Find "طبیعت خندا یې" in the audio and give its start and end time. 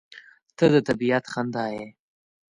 0.87-1.85